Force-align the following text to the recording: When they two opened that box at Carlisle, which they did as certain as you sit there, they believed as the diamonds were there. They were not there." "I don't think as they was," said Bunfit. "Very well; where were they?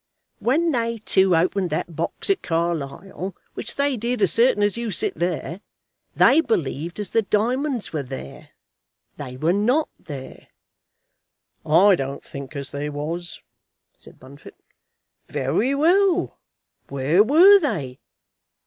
When 0.39 0.71
they 0.71 0.97
two 0.97 1.35
opened 1.35 1.69
that 1.69 1.95
box 1.95 2.31
at 2.31 2.41
Carlisle, 2.41 3.35
which 3.53 3.75
they 3.75 3.95
did 3.97 4.23
as 4.23 4.33
certain 4.33 4.63
as 4.63 4.75
you 4.75 4.89
sit 4.89 5.13
there, 5.13 5.61
they 6.15 6.41
believed 6.41 6.99
as 6.99 7.11
the 7.11 7.21
diamonds 7.21 7.93
were 7.93 8.01
there. 8.01 8.49
They 9.17 9.37
were 9.37 9.53
not 9.53 9.89
there." 9.99 10.47
"I 11.63 11.93
don't 11.95 12.23
think 12.23 12.55
as 12.55 12.71
they 12.71 12.89
was," 12.89 13.41
said 13.95 14.19
Bunfit. 14.19 14.55
"Very 15.27 15.75
well; 15.75 16.39
where 16.87 17.21
were 17.23 17.59
they? 17.59 17.99